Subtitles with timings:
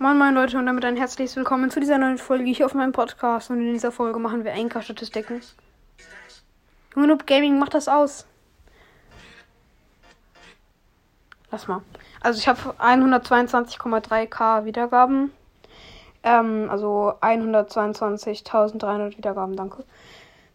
[0.00, 2.92] Moin Moin Leute und damit ein herzliches Willkommen zu dieser neuen Folge hier auf meinem
[2.92, 3.50] Podcast.
[3.50, 5.40] Und in dieser Folge machen wir Einkaufsstatistiken.
[6.94, 8.24] Junge Noob Gaming macht das aus.
[11.50, 11.82] Lass mal.
[12.20, 15.32] Also ich habe 122,3k Wiedergaben.
[16.22, 19.82] Ähm, also 122.300 Wiedergaben, danke.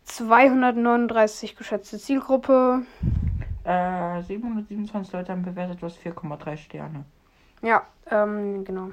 [0.06, 2.84] 239 geschätzte Zielgruppe.
[3.66, 7.04] Äh, 727 Leute haben bewertet, du hast 4,3 Sterne.
[7.62, 8.92] Ja, ähm, genau.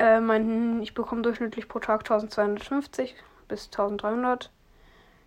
[0.00, 3.14] Äh, mein, ich bekomme durchschnittlich pro Tag 1250
[3.48, 4.50] bis 1300.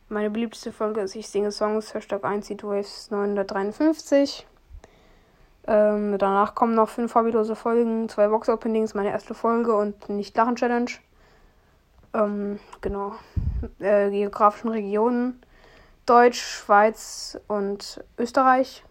[0.10, 4.48] Meine beliebteste Folge ist Ich singe Songs, Hashtag 1 Waves 953.
[5.68, 10.90] Ähm, danach kommen noch fünf hobbylose Folgen, zwei Box-Openings, meine erste Folge und Nicht-Lachen-Challenge.
[12.16, 13.14] Ähm, genau.
[13.78, 15.40] Äh, geografischen Regionen.
[16.08, 18.84] Deutsch, Schweiz und Österreich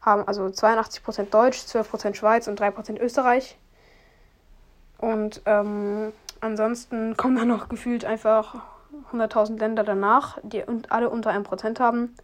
[0.00, 3.58] haben also 82% Deutsch, 12% Schweiz und 3% Österreich.
[5.04, 8.62] Und ähm, ansonsten kommen dann noch gefühlt einfach
[9.12, 12.16] 100.000 Länder danach, die alle unter 1% haben.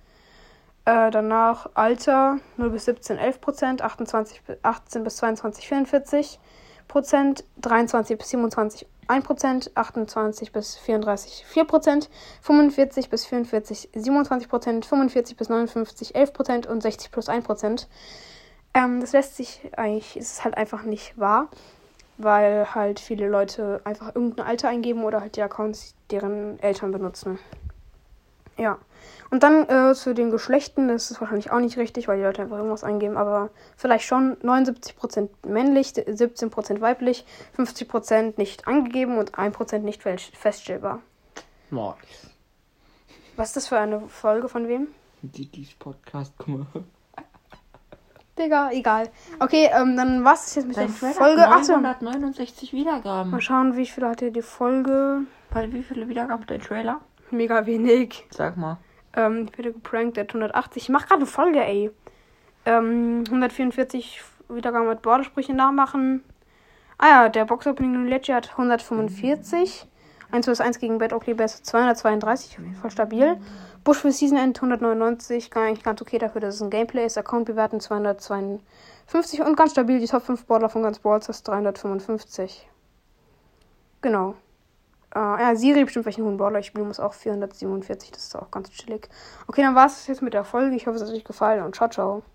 [0.86, 8.86] Äh, danach Alter 0 bis 17 11%, 28, 18 bis 22 44%, 23 bis 27
[9.08, 12.08] 1%, 28 bis 34 4%,
[12.40, 17.88] 45 bis 44 27%, 45 bis 59 11% und 60 plus 1%.
[18.72, 21.50] Ähm, das lässt sich eigentlich, ist halt einfach nicht wahr
[22.22, 27.38] weil halt viele Leute einfach irgendein Alter eingeben oder halt die Accounts deren Eltern benutzen.
[28.56, 28.78] Ja.
[29.30, 32.42] Und dann äh, zu den Geschlechten, das ist wahrscheinlich auch nicht richtig, weil die Leute
[32.42, 37.24] einfach irgendwas eingeben, aber vielleicht schon 79% männlich, 17% weiblich,
[37.56, 41.00] 50% nicht angegeben und 1% nicht feststellbar.
[41.70, 41.94] Nice.
[43.36, 44.88] Was ist das für eine Folge von wem?
[45.22, 46.66] Didis Podcast, guck mal.
[48.40, 49.08] Digga, egal.
[49.38, 51.40] Okay, ähm, dann was ist jetzt mit Dein der Trailer Folge?
[51.42, 51.72] hat Achso.
[51.74, 53.30] 969 Wiedergaben.
[53.30, 55.22] Mal schauen, wie viel hatte die Folge?
[55.50, 57.00] Weil wie viele Wiedergaben hat dein Trailer?
[57.30, 58.26] Mega wenig.
[58.30, 58.78] Sag mal.
[59.14, 60.84] Ähm, ich werde geprankt, der hat 180.
[60.84, 61.90] Ich mach gerade eine Folge, ey.
[62.66, 66.22] Ähm, 144 Wiedergaben mit Bordersprüche nachmachen.
[66.98, 69.86] Ah ja, der Box Opening Ledger hat 145.
[70.32, 73.36] 1 vs 1 gegen Bad Oakley Best 232, auf jeden Fall stabil.
[73.84, 77.16] Bush für Season End 199, gar nicht ganz okay dafür, dass es ein Gameplay ist.
[77.16, 82.68] Account bewerten 252 und ganz stabil die Top 5 Border von ganz Balls ist 355.
[84.02, 84.34] Genau.
[85.14, 88.50] Äh, ja, Siri bestimmt welchen hohen Border ich spielen muss, auch 447, das ist auch
[88.50, 89.08] ganz chillig.
[89.48, 90.76] Okay, dann war es jetzt mit der Folge.
[90.76, 92.22] Ich hoffe, es hat euch gefallen und ciao, ciao.